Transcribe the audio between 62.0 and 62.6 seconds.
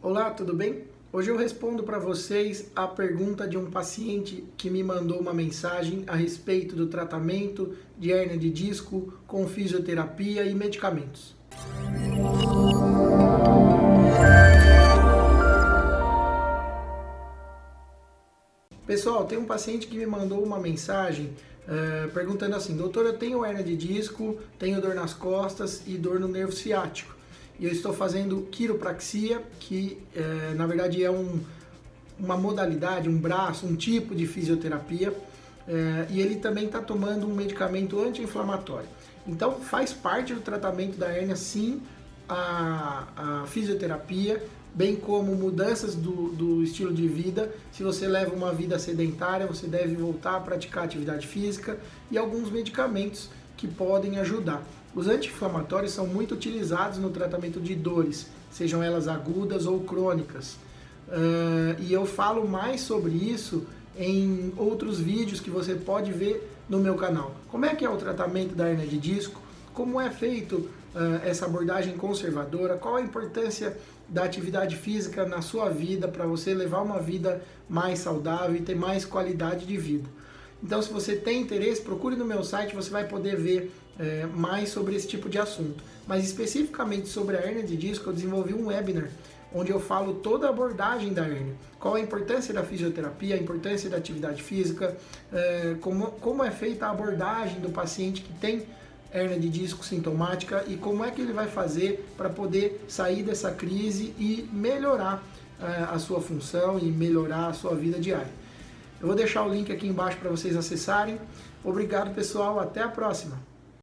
falo